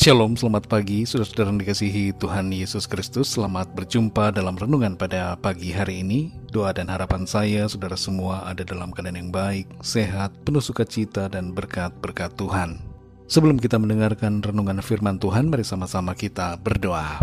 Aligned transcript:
Shalom, 0.00 0.32
selamat 0.32 0.64
pagi, 0.64 1.04
saudara-saudara 1.04 1.52
dikasihi 1.60 2.16
Tuhan 2.16 2.48
Yesus 2.48 2.88
Kristus. 2.88 3.36
Selamat 3.36 3.68
berjumpa 3.76 4.32
dalam 4.32 4.56
renungan 4.56 4.96
pada 4.96 5.36
pagi 5.36 5.76
hari 5.76 6.00
ini. 6.00 6.32
Doa 6.48 6.72
dan 6.72 6.88
harapan 6.88 7.28
saya, 7.28 7.68
saudara 7.68 8.00
semua 8.00 8.48
ada 8.48 8.64
dalam 8.64 8.96
keadaan 8.96 9.20
yang 9.20 9.28
baik, 9.28 9.68
sehat, 9.84 10.32
penuh 10.48 10.64
sukacita, 10.64 11.28
dan 11.28 11.52
berkat-berkat 11.52 12.32
Tuhan. 12.32 12.80
Sebelum 13.28 13.60
kita 13.60 13.76
mendengarkan 13.76 14.40
renungan 14.40 14.80
firman 14.80 15.20
Tuhan, 15.20 15.52
mari 15.52 15.68
sama-sama 15.68 16.16
kita 16.16 16.56
berdoa. 16.56 17.20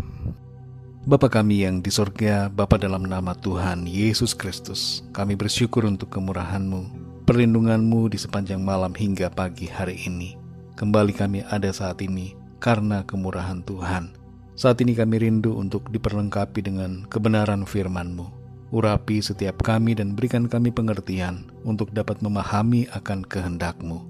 Bapa 1.02 1.34
kami 1.34 1.66
yang 1.66 1.82
di 1.82 1.90
sorga, 1.90 2.46
Bapa 2.46 2.78
dalam 2.78 3.10
nama 3.10 3.34
Tuhan 3.34 3.90
Yesus 3.90 4.38
Kristus, 4.38 5.02
kami 5.18 5.34
bersyukur 5.34 5.82
untuk 5.82 6.14
kemurahan-Mu, 6.14 6.94
perlindungan-Mu 7.26 8.14
di 8.14 8.22
sepanjang 8.22 8.62
malam 8.62 8.94
hingga 8.94 9.34
pagi 9.34 9.66
hari 9.66 9.98
ini. 10.06 10.38
Kembali 10.78 11.10
kami 11.10 11.42
ada 11.50 11.74
saat 11.74 12.06
ini, 12.06 12.37
karena 12.58 13.06
kemurahan 13.06 13.64
Tuhan. 13.66 14.14
Saat 14.58 14.82
ini 14.82 14.98
kami 14.98 15.22
rindu 15.22 15.54
untuk 15.54 15.86
diperlengkapi 15.94 16.66
dengan 16.66 17.06
kebenaran 17.08 17.62
firman-Mu. 17.64 18.26
Urapi 18.74 19.22
setiap 19.22 19.64
kami 19.64 19.96
dan 19.96 20.18
berikan 20.18 20.50
kami 20.50 20.74
pengertian 20.74 21.48
untuk 21.64 21.94
dapat 21.94 22.20
memahami 22.20 22.90
akan 22.92 23.24
kehendak-Mu. 23.24 24.02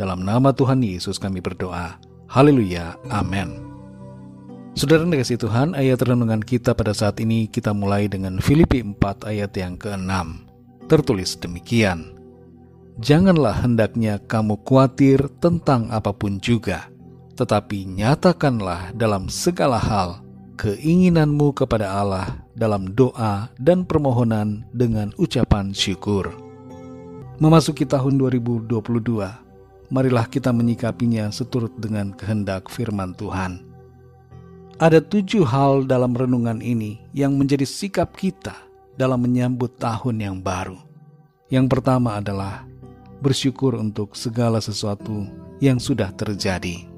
Dalam 0.00 0.24
nama 0.24 0.50
Tuhan 0.56 0.80
Yesus 0.80 1.20
kami 1.20 1.44
berdoa. 1.44 2.00
Haleluya. 2.26 2.96
Amin. 3.12 3.70
Saudara 4.72 5.04
dikasih 5.04 5.36
Tuhan, 5.36 5.76
ayat 5.76 6.00
renungan 6.00 6.40
kita 6.40 6.72
pada 6.72 6.94
saat 6.94 7.20
ini 7.20 7.50
kita 7.50 7.74
mulai 7.74 8.08
dengan 8.08 8.40
Filipi 8.40 8.80
4 8.80 9.28
ayat 9.28 9.52
yang 9.58 9.76
ke-6. 9.76 10.08
Tertulis 10.88 11.36
demikian. 11.36 12.16
Janganlah 13.02 13.66
hendaknya 13.66 14.22
kamu 14.24 14.62
khawatir 14.64 15.26
tentang 15.42 15.90
apa 15.90 16.14
pun 16.14 16.38
juga, 16.38 16.86
tetapi 17.40 17.88
nyatakanlah 17.88 18.92
dalam 18.92 19.32
segala 19.32 19.80
hal 19.80 20.20
keinginanmu 20.60 21.56
kepada 21.56 21.88
Allah 21.88 22.44
dalam 22.52 22.92
doa 22.92 23.48
dan 23.56 23.88
permohonan 23.88 24.68
dengan 24.76 25.08
ucapan 25.16 25.72
syukur. 25.72 26.28
Memasuki 27.40 27.88
tahun 27.88 28.20
2022, 28.20 28.68
marilah 29.88 30.28
kita 30.28 30.52
menyikapinya 30.52 31.32
seturut 31.32 31.72
dengan 31.80 32.12
kehendak 32.12 32.68
firman 32.68 33.16
Tuhan. 33.16 33.64
Ada 34.76 35.00
tujuh 35.00 35.48
hal 35.48 35.88
dalam 35.88 36.12
renungan 36.12 36.60
ini 36.60 37.00
yang 37.16 37.40
menjadi 37.40 37.64
sikap 37.64 38.12
kita 38.20 38.52
dalam 39.00 39.24
menyambut 39.24 39.80
tahun 39.80 40.20
yang 40.20 40.36
baru. 40.44 40.76
Yang 41.48 41.72
pertama 41.72 42.20
adalah 42.20 42.68
bersyukur 43.24 43.80
untuk 43.80 44.12
segala 44.12 44.60
sesuatu 44.60 45.24
yang 45.64 45.80
sudah 45.80 46.12
terjadi. 46.12 46.89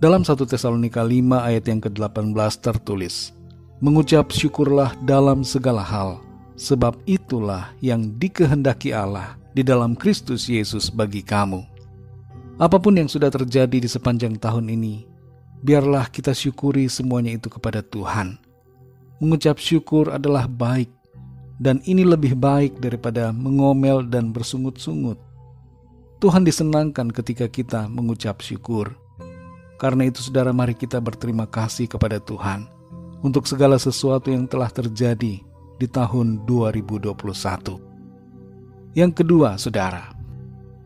Dalam 0.00 0.24
1 0.24 0.32
Tesalonika 0.48 1.04
5 1.04 1.12
ayat 1.44 1.64
yang 1.68 1.76
ke-18 1.84 2.32
tertulis, 2.64 3.36
Mengucap 3.84 4.32
syukurlah 4.32 4.96
dalam 5.04 5.44
segala 5.44 5.84
hal, 5.84 6.24
sebab 6.56 6.96
itulah 7.04 7.76
yang 7.84 8.08
dikehendaki 8.16 8.96
Allah 8.96 9.36
di 9.52 9.60
dalam 9.60 9.92
Kristus 9.92 10.48
Yesus 10.48 10.88
bagi 10.88 11.20
kamu. 11.20 11.60
Apa 12.56 12.80
pun 12.80 12.96
yang 12.96 13.12
sudah 13.12 13.28
terjadi 13.28 13.76
di 13.76 13.84
sepanjang 13.84 14.40
tahun 14.40 14.72
ini, 14.72 15.04
biarlah 15.60 16.08
kita 16.08 16.32
syukuri 16.32 16.88
semuanya 16.88 17.36
itu 17.36 17.52
kepada 17.52 17.84
Tuhan. 17.84 18.40
Mengucap 19.20 19.60
syukur 19.60 20.16
adalah 20.16 20.48
baik, 20.48 20.88
dan 21.60 21.76
ini 21.84 22.08
lebih 22.08 22.40
baik 22.40 22.80
daripada 22.80 23.36
mengomel 23.36 24.00
dan 24.08 24.32
bersungut-sungut. 24.32 25.20
Tuhan 26.24 26.40
disenangkan 26.40 27.12
ketika 27.12 27.52
kita 27.52 27.84
mengucap 27.84 28.40
syukur. 28.40 28.96
Karena 29.80 30.04
itu 30.04 30.20
saudara 30.20 30.52
mari 30.52 30.76
kita 30.76 31.00
berterima 31.00 31.48
kasih 31.48 31.88
kepada 31.88 32.20
Tuhan 32.20 32.68
untuk 33.24 33.48
segala 33.48 33.80
sesuatu 33.80 34.28
yang 34.28 34.44
telah 34.44 34.68
terjadi 34.68 35.40
di 35.80 35.86
tahun 35.88 36.44
2021. 36.44 37.80
Yang 38.92 39.12
kedua, 39.24 39.56
saudara, 39.56 40.12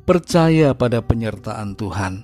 percaya 0.06 0.70
pada 0.78 1.02
penyertaan 1.02 1.74
Tuhan. 1.74 2.22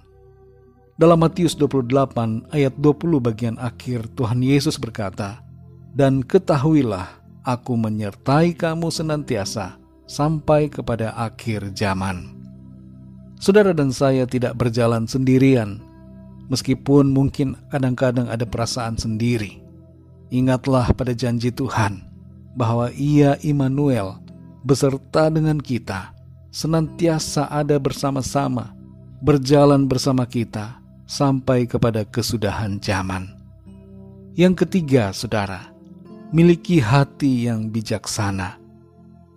Dalam 0.94 1.18
Matius 1.18 1.58
28 1.58 2.54
ayat 2.54 2.76
20 2.78 3.18
bagian 3.18 3.58
akhir 3.58 4.06
Tuhan 4.14 4.38
Yesus 4.38 4.78
berkata, 4.78 5.42
"Dan 5.90 6.22
ketahuilah 6.22 7.18
aku 7.42 7.74
menyertai 7.74 8.54
kamu 8.54 8.94
senantiasa 8.94 9.74
sampai 10.06 10.70
kepada 10.70 11.18
akhir 11.18 11.74
zaman." 11.74 12.38
Saudara 13.40 13.74
dan 13.74 13.90
saya 13.90 14.28
tidak 14.28 14.54
berjalan 14.60 15.08
sendirian 15.08 15.89
meskipun 16.50 17.14
mungkin 17.14 17.56
kadang-kadang 17.70 18.26
ada 18.26 18.44
perasaan 18.44 18.98
sendiri. 18.98 19.62
Ingatlah 20.28 20.90
pada 20.92 21.14
janji 21.14 21.54
Tuhan 21.54 22.04
bahwa 22.58 22.90
Ia 22.92 23.38
Immanuel 23.40 24.18
beserta 24.66 25.30
dengan 25.30 25.56
kita 25.62 26.12
senantiasa 26.50 27.46
ada 27.46 27.78
bersama-sama, 27.78 28.74
berjalan 29.22 29.86
bersama 29.86 30.26
kita 30.26 30.82
sampai 31.06 31.66
kepada 31.66 32.02
kesudahan 32.06 32.82
zaman. 32.82 33.30
Yang 34.34 34.66
ketiga, 34.66 35.10
saudara, 35.10 35.70
miliki 36.30 36.78
hati 36.78 37.50
yang 37.50 37.70
bijaksana. 37.70 38.58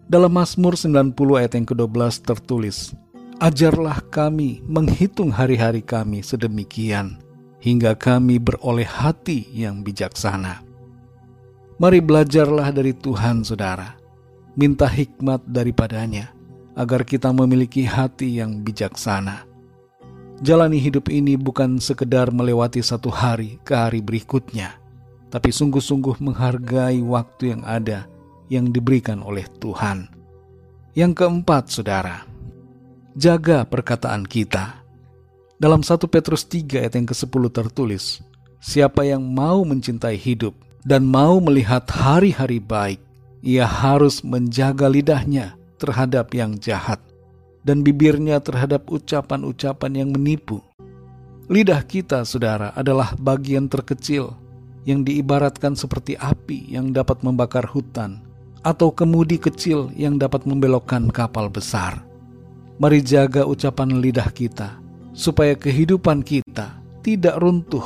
Dalam 0.05 0.29
Mazmur 0.35 0.77
90 0.77 1.15
ayat 1.39 1.57
yang 1.57 1.65
ke-12 1.65 2.21
tertulis, 2.21 2.93
Ajarlah 3.41 3.97
kami 4.13 4.61
menghitung 4.69 5.33
hari-hari 5.33 5.81
kami 5.81 6.21
sedemikian, 6.21 7.17
hingga 7.57 7.97
kami 7.97 8.37
beroleh 8.37 8.85
hati 8.85 9.49
yang 9.49 9.81
bijaksana. 9.81 10.61
Mari 11.81 11.97
belajarlah 11.97 12.69
dari 12.69 12.93
Tuhan, 12.93 13.41
saudara. 13.41 13.97
Minta 14.53 14.85
hikmat 14.85 15.49
daripadanya, 15.49 16.29
agar 16.77 17.01
kita 17.01 17.33
memiliki 17.33 17.81
hati 17.81 18.37
yang 18.37 18.61
bijaksana. 18.61 19.49
Jalani 20.45 20.77
hidup 20.77 21.09
ini 21.09 21.33
bukan 21.33 21.81
sekedar 21.81 22.29
melewati 22.29 22.85
satu 22.85 23.09
hari 23.09 23.57
ke 23.65 23.73
hari 23.73 24.05
berikutnya, 24.05 24.77
tapi 25.33 25.49
sungguh-sungguh 25.49 26.21
menghargai 26.21 27.01
waktu 27.01 27.57
yang 27.57 27.65
ada 27.65 28.05
yang 28.45 28.69
diberikan 28.69 29.25
oleh 29.25 29.49
Tuhan. 29.57 30.05
Yang 30.93 31.25
keempat, 31.25 31.73
saudara, 31.73 32.29
jaga 33.13 33.61
perkataan 33.65 34.25
kita. 34.25 34.81
Dalam 35.61 35.85
1 35.85 36.01
Petrus 36.09 36.43
3 36.49 36.81
ayat 36.81 36.93
yang 36.97 37.07
ke-10 37.07 37.43
tertulis, 37.53 38.05
Siapa 38.63 39.03
yang 39.03 39.21
mau 39.27 39.67
mencintai 39.67 40.15
hidup 40.15 40.55
dan 40.87 41.03
mau 41.03 41.43
melihat 41.43 41.83
hari-hari 41.91 42.63
baik, 42.63 42.99
ia 43.43 43.67
harus 43.67 44.23
menjaga 44.23 44.87
lidahnya 44.87 45.59
terhadap 45.75 46.31
yang 46.31 46.55
jahat 46.57 47.03
dan 47.67 47.83
bibirnya 47.83 48.39
terhadap 48.39 48.87
ucapan-ucapan 48.87 49.91
yang 49.99 50.09
menipu. 50.15 50.63
Lidah 51.51 51.83
kita, 51.83 52.23
saudara, 52.23 52.71
adalah 52.71 53.19
bagian 53.19 53.67
terkecil 53.67 54.31
yang 54.87 55.03
diibaratkan 55.03 55.75
seperti 55.75 56.15
api 56.15 56.71
yang 56.71 56.95
dapat 56.95 57.19
membakar 57.19 57.67
hutan 57.67 58.23
atau 58.63 58.95
kemudi 58.95 59.35
kecil 59.35 59.91
yang 59.91 60.15
dapat 60.15 60.47
membelokkan 60.47 61.11
kapal 61.11 61.51
besar. 61.51 62.12
Mari 62.81 63.05
jaga 63.05 63.45
ucapan 63.45 64.01
lidah 64.01 64.33
kita, 64.33 64.81
supaya 65.13 65.53
kehidupan 65.53 66.25
kita 66.25 66.81
tidak 67.05 67.37
runtuh, 67.37 67.85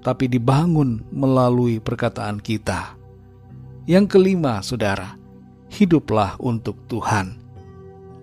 tapi 0.00 0.24
dibangun 0.24 1.04
melalui 1.12 1.76
perkataan 1.76 2.40
kita. 2.40 2.96
Yang 3.84 4.16
kelima, 4.16 4.64
saudara, 4.64 5.20
hiduplah 5.68 6.40
untuk 6.40 6.80
Tuhan. 6.88 7.36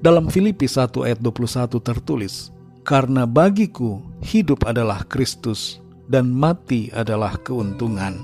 Dalam 0.01 0.31
Filipi 0.33 0.65
1 0.65 1.05
ayat 1.05 1.19
21 1.21 1.77
tertulis, 1.77 2.49
Karena 2.79 3.29
bagiku 3.29 4.01
hidup 4.25 4.65
adalah 4.65 5.05
Kristus 5.05 5.77
dan 6.09 6.33
mati 6.33 6.89
adalah 6.89 7.37
keuntungan. 7.37 8.17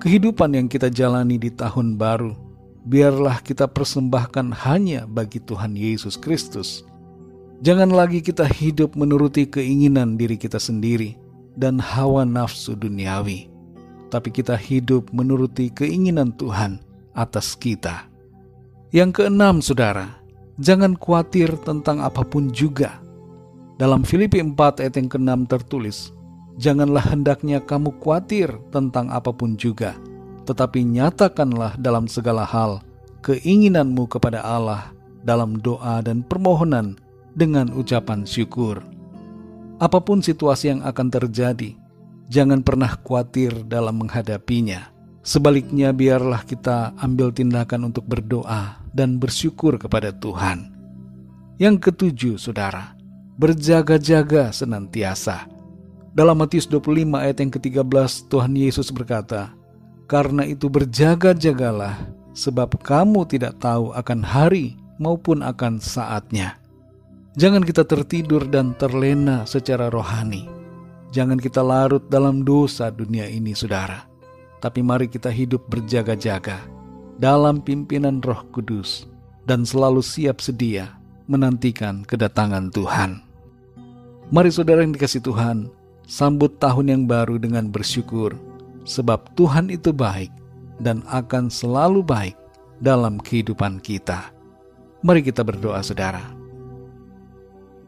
Kehidupan 0.00 0.56
yang 0.56 0.72
kita 0.72 0.88
jalani 0.88 1.36
di 1.36 1.52
tahun 1.52 2.00
baru 2.00 2.47
biarlah 2.88 3.44
kita 3.44 3.68
persembahkan 3.68 4.64
hanya 4.64 5.04
bagi 5.04 5.44
Tuhan 5.44 5.76
Yesus 5.76 6.16
Kristus. 6.16 6.88
Jangan 7.60 7.92
lagi 7.92 8.24
kita 8.24 8.48
hidup 8.48 8.96
menuruti 8.96 9.44
keinginan 9.44 10.16
diri 10.16 10.40
kita 10.40 10.56
sendiri 10.56 11.20
dan 11.52 11.76
hawa 11.76 12.24
nafsu 12.24 12.72
duniawi, 12.72 13.52
tapi 14.08 14.32
kita 14.32 14.56
hidup 14.56 15.12
menuruti 15.12 15.68
keinginan 15.68 16.32
Tuhan 16.40 16.80
atas 17.12 17.52
kita. 17.52 18.08
Yang 18.88 19.20
keenam, 19.20 19.60
saudara, 19.60 20.16
jangan 20.56 20.96
khawatir 20.96 21.52
tentang 21.68 22.00
apa 22.00 22.24
pun 22.24 22.48
juga. 22.48 23.04
Dalam 23.76 24.00
Filipi 24.00 24.40
4 24.40 24.80
ayat 24.80 24.94
yang 24.96 25.10
keenam 25.12 25.40
tertulis, 25.44 26.16
Janganlah 26.58 27.14
hendaknya 27.14 27.62
kamu 27.62 27.94
khawatir 28.02 28.50
tentang 28.74 29.14
apa 29.14 29.30
pun 29.30 29.54
juga, 29.54 29.94
tetapi 30.48 30.80
nyatakanlah 30.80 31.76
dalam 31.76 32.08
segala 32.08 32.48
hal 32.48 32.80
keinginanmu 33.20 34.08
kepada 34.08 34.40
Allah 34.40 34.88
dalam 35.20 35.60
doa 35.60 36.00
dan 36.00 36.24
permohonan 36.24 36.96
dengan 37.36 37.68
ucapan 37.76 38.24
syukur. 38.24 38.80
Apa 39.76 40.00
pun 40.00 40.24
situasi 40.24 40.72
yang 40.72 40.80
akan 40.82 41.06
terjadi, 41.12 41.76
Jangan 42.28 42.60
pernah 42.60 42.92
khawatir 42.92 43.64
dalam 43.64 44.04
menghadapinya. 44.04 44.92
Sebaliknya, 45.24 45.96
biarlah 45.96 46.44
kita 46.44 46.92
ambil 47.00 47.32
tindakan 47.32 47.88
untuk 47.88 48.04
berdoa 48.04 48.84
dan 48.92 49.16
bersyukur 49.16 49.80
kepada 49.80 50.12
Tuhan. 50.12 50.76
Yang 51.56 51.88
ketujuh, 51.88 52.36
saudara, 52.36 52.92
berjaga-jaga 53.40 54.52
senantiasa. 54.52 55.48
Dalam 56.12 56.36
Matius 56.36 56.68
25 56.68 57.16
ayat 57.16 57.36
yang 57.40 57.52
ke-13, 57.52 58.10
Tuhan 58.28 58.52
Yesus 58.52 58.92
berkata, 58.92 59.56
Karena 60.08 60.42
itu 60.48 60.72
berjaga-jagalah, 60.72 62.00
sebab 62.32 62.80
kamu 62.80 63.28
tidak 63.28 63.60
tahu 63.60 63.92
akan 63.92 64.24
hari 64.24 64.72
maupun 64.96 65.44
akan 65.44 65.76
saatnya. 65.76 66.56
Jangan 67.36 67.62
kita 67.62 67.84
tertidur 67.84 68.48
dan 68.48 68.72
terlena 68.80 69.44
secara 69.44 69.92
rohani. 69.92 70.48
Jangan 71.12 71.36
kita 71.36 71.60
larut 71.60 72.02
dalam 72.08 72.40
dosa 72.40 72.88
dunia 72.88 73.28
ini, 73.28 73.52
saudara. 73.52 74.08
Tapi 74.58 74.82
mari 74.82 75.06
kita 75.06 75.30
hidup 75.30 75.68
berjaga-jaga 75.70 76.58
dalam 77.20 77.62
pimpinan 77.62 78.18
Roh 78.24 78.42
Kudus 78.50 79.06
dan 79.46 79.62
selalu 79.62 80.02
siap 80.02 80.42
sedia 80.42 80.98
menantikan 81.28 82.02
kedatangan 82.02 82.72
Tuhan. 82.72 83.22
Mari 84.34 84.50
saudara 84.50 84.82
yang 84.82 84.96
dikasih 84.96 85.22
Tuhan, 85.22 85.70
sambut 86.08 86.58
tahun 86.58 86.90
yang 86.90 87.02
baru 87.04 87.38
dengan 87.38 87.70
bersyukur, 87.70 88.34
sebab 88.88 89.36
Tuhan 89.36 89.68
itu 89.68 89.92
baik 89.92 90.32
dan 90.80 91.04
akan 91.12 91.52
selalu 91.52 92.00
baik 92.00 92.36
dalam 92.80 93.20
kehidupan 93.20 93.84
kita. 93.84 94.32
Mari 95.04 95.20
kita 95.20 95.44
berdoa 95.44 95.84
saudara. 95.84 96.24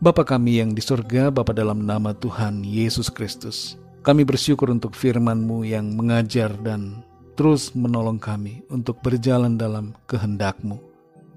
Bapa 0.01 0.25
kami 0.25 0.61
yang 0.61 0.77
di 0.77 0.85
surga, 0.85 1.33
Bapa 1.33 1.57
dalam 1.57 1.85
nama 1.85 2.13
Tuhan 2.13 2.65
Yesus 2.65 3.09
Kristus, 3.09 3.81
kami 4.05 4.25
bersyukur 4.25 4.69
untuk 4.73 4.97
firman-Mu 4.97 5.65
yang 5.65 5.93
mengajar 5.93 6.53
dan 6.65 7.05
terus 7.37 7.73
menolong 7.73 8.21
kami 8.21 8.65
untuk 8.69 9.01
berjalan 9.01 9.57
dalam 9.57 9.97
kehendak-Mu. 10.09 10.77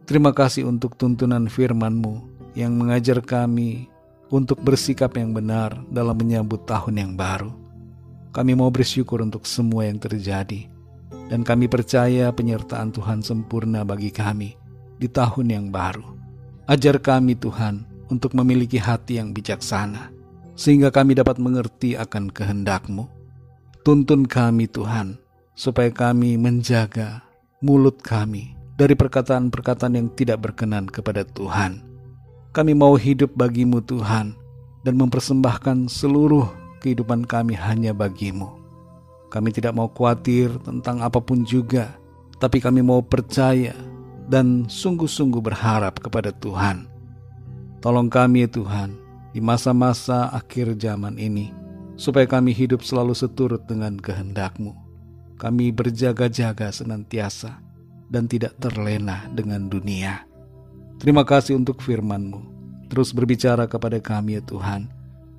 Terima 0.03 0.35
kasih 0.35 0.67
untuk 0.67 0.99
tuntunan 0.99 1.47
firman-Mu 1.47 2.23
yang 2.59 2.75
mengajar 2.75 3.19
kami 3.23 3.87
untuk 4.31 4.59
bersikap 4.63 5.15
yang 5.15 5.31
benar 5.35 5.75
dalam 5.91 6.15
menyambut 6.15 6.63
tahun 6.63 7.03
yang 7.03 7.13
baru. 7.15 7.62
Kami 8.33 8.57
mau 8.57 8.73
bersyukur 8.73 9.21
untuk 9.21 9.45
semua 9.45 9.85
yang 9.85 10.01
terjadi, 10.01 10.65
dan 11.29 11.45
kami 11.45 11.69
percaya 11.69 12.33
penyertaan 12.33 12.89
Tuhan 12.89 13.21
sempurna 13.21 13.85
bagi 13.85 14.09
kami 14.09 14.57
di 14.97 15.05
tahun 15.05 15.53
yang 15.53 15.65
baru. 15.69 16.01
Ajar 16.65 16.97
kami 16.97 17.37
Tuhan 17.37 17.85
untuk 18.09 18.33
memiliki 18.33 18.81
hati 18.81 19.21
yang 19.21 19.37
bijaksana, 19.37 20.09
sehingga 20.57 20.89
kami 20.89 21.13
dapat 21.13 21.37
mengerti 21.37 21.93
akan 21.93 22.33
kehendak-Mu. 22.33 23.05
Tuntun 23.85 24.25
kami 24.25 24.65
Tuhan, 24.65 25.21
supaya 25.53 25.93
kami 25.93 26.33
menjaga 26.33 27.21
mulut 27.61 28.01
kami 28.01 28.57
dari 28.73 28.97
perkataan-perkataan 28.97 29.93
yang 29.93 30.09
tidak 30.17 30.41
berkenan 30.49 30.89
kepada 30.89 31.21
Tuhan. 31.21 31.85
Kami 32.49 32.73
mau 32.73 32.97
hidup 32.97 33.29
bagimu 33.37 33.85
Tuhan 33.85 34.33
dan 34.81 34.93
mempersembahkan 34.97 35.85
seluruh 35.85 36.62
kehidupan 36.83 37.23
kami 37.23 37.55
hanya 37.55 37.95
bagimu. 37.95 38.51
Kami 39.31 39.49
tidak 39.55 39.73
mau 39.73 39.87
khawatir 39.87 40.51
tentang 40.61 40.99
apa 40.99 41.23
pun 41.23 41.47
juga, 41.47 41.95
tapi 42.37 42.59
kami 42.59 42.83
mau 42.83 42.99
percaya 42.99 43.73
dan 44.27 44.67
sungguh-sungguh 44.67 45.39
berharap 45.39 46.03
kepada 46.03 46.35
Tuhan. 46.35 46.85
Tolong 47.79 48.11
kami 48.11 48.45
ya 48.45 48.49
Tuhan 48.51 48.93
di 49.33 49.41
masa-masa 49.41 50.29
akhir 50.29 50.77
zaman 50.77 51.17
ini, 51.17 51.49
supaya 51.97 52.29
kami 52.29 52.53
hidup 52.53 52.85
selalu 52.85 53.17
seturut 53.17 53.65
dengan 53.65 53.97
kehendak-Mu. 53.97 54.75
Kami 55.41 55.73
berjaga-jaga 55.73 56.69
senantiasa 56.69 57.57
dan 58.07 58.29
tidak 58.29 58.55
terlena 58.61 59.25
dengan 59.33 59.65
dunia. 59.67 60.23
Terima 61.01 61.25
kasih 61.25 61.57
untuk 61.57 61.81
firman-Mu. 61.81 62.53
Terus 62.93 63.09
berbicara 63.11 63.65
kepada 63.65 63.97
kami 63.97 64.37
ya 64.37 64.43
Tuhan, 64.45 64.87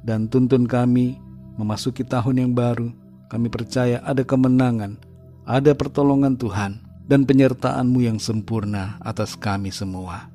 dan 0.03 0.27
tuntun 0.27 0.67
kami 0.67 1.17
memasuki 1.59 2.03
tahun 2.03 2.47
yang 2.47 2.53
baru. 2.53 2.91
Kami 3.31 3.49
percaya 3.51 3.99
ada 4.05 4.23
kemenangan, 4.23 5.01
ada 5.49 5.75
pertolongan 5.75 6.39
Tuhan, 6.39 6.79
dan 7.05 7.27
penyertaan-Mu 7.27 8.01
yang 8.05 8.19
sempurna 8.23 8.97
atas 9.03 9.35
kami 9.35 9.75
semua. 9.75 10.31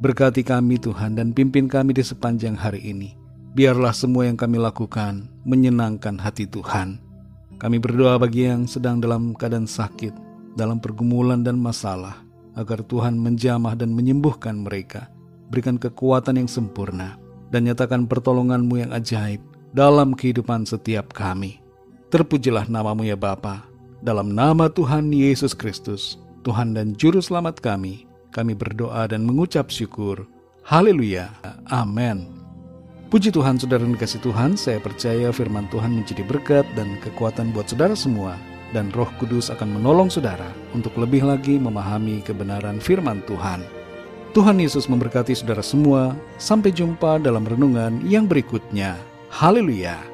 Berkati 0.00 0.40
kami 0.40 0.80
Tuhan 0.80 1.18
dan 1.18 1.36
pimpin 1.36 1.68
kami 1.68 1.92
di 1.92 2.00
sepanjang 2.00 2.56
hari 2.56 2.80
ini. 2.80 3.12
Biarlah 3.52 3.92
semua 3.92 4.24
yang 4.24 4.38
kami 4.38 4.56
lakukan 4.56 5.28
menyenangkan 5.44 6.16
hati 6.16 6.46
Tuhan. 6.48 7.02
Kami 7.60 7.76
berdoa 7.76 8.16
bagi 8.16 8.48
yang 8.48 8.64
sedang 8.64 9.02
dalam 9.02 9.36
keadaan 9.36 9.68
sakit, 9.68 10.14
dalam 10.56 10.80
pergumulan 10.80 11.44
dan 11.44 11.60
masalah, 11.60 12.24
agar 12.56 12.80
Tuhan 12.80 13.20
menjamah 13.20 13.76
dan 13.76 13.92
menyembuhkan 13.92 14.64
mereka. 14.64 15.12
Berikan 15.50 15.76
kekuatan 15.76 16.38
yang 16.38 16.48
sempurna 16.48 17.18
dan 17.50 17.66
nyatakan 17.66 18.06
pertolonganmu 18.06 18.86
yang 18.86 18.90
ajaib 18.94 19.42
dalam 19.70 20.14
kehidupan 20.14 20.66
setiap 20.66 21.14
kami. 21.14 21.62
Terpujilah 22.10 22.66
namamu 22.66 23.06
ya 23.06 23.14
Bapa. 23.14 23.66
Dalam 24.00 24.32
nama 24.32 24.66
Tuhan 24.72 25.12
Yesus 25.12 25.52
Kristus, 25.52 26.16
Tuhan 26.42 26.72
dan 26.74 26.96
Juru 26.96 27.20
Selamat 27.20 27.60
kami, 27.60 28.08
kami 28.32 28.56
berdoa 28.56 29.06
dan 29.06 29.28
mengucap 29.28 29.68
syukur. 29.68 30.24
Haleluya. 30.64 31.30
Amin. 31.68 32.26
Puji 33.10 33.34
Tuhan, 33.34 33.58
saudara 33.58 33.82
dan 33.82 33.98
kasih 33.98 34.22
Tuhan, 34.22 34.54
saya 34.54 34.78
percaya 34.78 35.34
firman 35.34 35.66
Tuhan 35.68 35.98
menjadi 36.02 36.22
berkat 36.24 36.64
dan 36.78 36.94
kekuatan 37.02 37.50
buat 37.50 37.66
saudara 37.66 37.98
semua 37.98 38.38
dan 38.70 38.90
Roh 38.94 39.10
Kudus 39.18 39.50
akan 39.50 39.78
menolong 39.78 40.08
saudara 40.10 40.46
untuk 40.74 40.94
lebih 40.94 41.26
lagi 41.26 41.58
memahami 41.58 42.22
kebenaran 42.22 42.78
firman 42.78 43.22
Tuhan. 43.26 43.62
Tuhan 44.30 44.62
Yesus 44.62 44.86
memberkati 44.86 45.34
saudara 45.34 45.62
semua. 45.62 46.14
Sampai 46.38 46.70
jumpa 46.70 47.18
dalam 47.18 47.42
renungan 47.42 47.98
yang 48.06 48.30
berikutnya. 48.30 48.94
Haleluya! 49.40 50.09